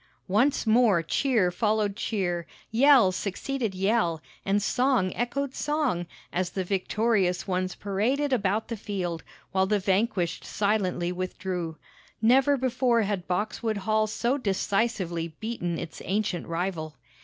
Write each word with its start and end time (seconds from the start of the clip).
Once 0.27 0.65
more 0.65 1.03
cheer 1.03 1.51
followed 1.51 1.95
cheer, 1.95 2.47
yell 2.71 3.11
succeeded 3.11 3.75
yell, 3.75 4.19
and 4.43 4.59
song 4.59 5.13
echoed 5.13 5.53
song, 5.53 6.07
as 6.33 6.49
the 6.49 6.63
victorious 6.63 7.45
ones 7.47 7.75
paraded 7.75 8.33
about 8.33 8.67
the 8.67 8.75
field, 8.75 9.21
while 9.51 9.67
the 9.67 9.77
vanquished 9.77 10.43
silently 10.43 11.11
withdrew. 11.11 11.77
Never 12.19 12.57
before 12.57 13.03
had 13.03 13.27
Boxwood 13.27 13.77
Hall 13.77 14.07
so 14.07 14.39
decisively 14.39 15.35
beaten 15.39 15.77
its 15.77 16.01
ancient 16.03 16.47
rival. 16.47 16.95